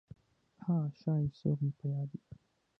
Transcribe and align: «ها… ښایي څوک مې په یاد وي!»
«ها… 0.63 0.77
ښایي 0.99 1.27
څوک 1.37 1.57
مې 1.63 1.71
په 1.77 1.85
یاد 1.93 2.09
وي!» 2.13 2.21